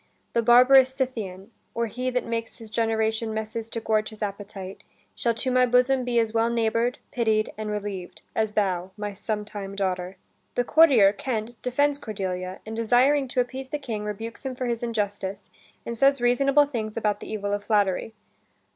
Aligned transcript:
"The 0.33 0.41
barbarous 0.41 0.95
Scythian, 0.95 1.51
Or 1.75 1.85
he 1.85 2.09
that 2.09 2.25
makes 2.25 2.57
his 2.57 2.71
generation 2.71 3.35
messes 3.35 3.69
To 3.69 3.79
gorge 3.79 4.09
his 4.09 4.23
appetite, 4.23 4.81
shall 5.13 5.35
to 5.35 5.51
my 5.51 5.67
bosom 5.67 6.03
Be 6.03 6.17
as 6.17 6.33
well 6.33 6.49
neighbour'd, 6.49 6.97
pitied, 7.11 7.51
and 7.55 7.69
relieved. 7.69 8.23
As 8.35 8.53
thou, 8.53 8.89
my 8.97 9.13
sometime 9.13 9.75
daughter." 9.75 10.17
The 10.55 10.63
courtier, 10.63 11.13
Kent, 11.13 11.61
defends 11.61 11.99
Cordelia, 11.99 12.61
and 12.65 12.75
desiring 12.75 13.27
to 13.27 13.41
appease 13.41 13.67
the 13.67 13.77
King, 13.77 14.03
rebukes 14.03 14.43
him 14.43 14.55
for 14.55 14.65
his 14.65 14.81
injustice, 14.81 15.51
and 15.85 15.95
says 15.95 16.19
reasonable 16.19 16.65
things 16.65 16.97
about 16.97 17.19
the 17.19 17.31
evil 17.31 17.53
of 17.53 17.63
flattery. 17.63 18.15